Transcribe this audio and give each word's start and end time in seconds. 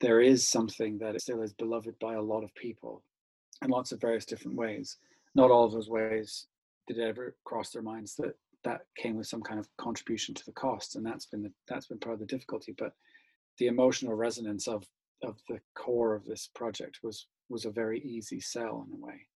there 0.00 0.20
is 0.20 0.48
something 0.48 0.98
that 0.98 1.20
still 1.20 1.42
is 1.42 1.52
beloved 1.52 1.98
by 2.00 2.14
a 2.14 2.22
lot 2.22 2.42
of 2.42 2.54
people 2.54 3.02
in 3.62 3.70
lots 3.70 3.92
of 3.92 4.00
various 4.00 4.24
different 4.24 4.56
ways. 4.56 4.96
Not 5.34 5.50
all 5.50 5.64
of 5.64 5.72
those 5.72 5.88
ways 5.88 6.46
did 6.88 6.98
it 6.98 7.06
ever 7.06 7.36
cross 7.44 7.70
their 7.70 7.82
minds 7.82 8.16
that 8.16 8.34
that 8.62 8.82
came 8.96 9.16
with 9.16 9.26
some 9.26 9.40
kind 9.40 9.58
of 9.58 9.68
contribution 9.78 10.34
to 10.34 10.44
the 10.44 10.52
cost, 10.52 10.96
and 10.96 11.06
that's 11.06 11.24
been 11.24 11.42
the, 11.42 11.52
that's 11.66 11.86
been 11.86 11.98
part 11.98 12.14
of 12.14 12.20
the 12.20 12.26
difficulty. 12.26 12.74
But 12.76 12.92
the 13.58 13.68
emotional 13.68 14.14
resonance 14.14 14.66
of 14.66 14.84
of 15.22 15.38
the 15.48 15.60
core 15.74 16.14
of 16.14 16.24
this 16.24 16.48
project 16.54 17.00
was 17.02 17.26
was 17.48 17.64
a 17.64 17.70
very 17.70 18.00
easy 18.00 18.40
sell 18.40 18.86
in 18.86 18.94
a 18.94 19.04
way. 19.04 19.26